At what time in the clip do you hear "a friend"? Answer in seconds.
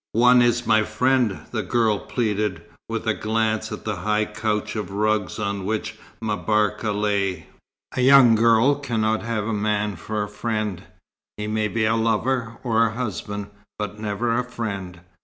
10.23-10.81, 14.35-15.01